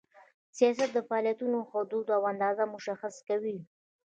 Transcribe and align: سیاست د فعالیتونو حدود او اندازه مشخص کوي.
سیاست 0.57 0.89
د 0.93 0.99
فعالیتونو 1.07 1.57
حدود 1.69 2.05
او 2.15 2.21
اندازه 2.31 2.63
مشخص 2.75 3.15
کوي. 3.27 3.57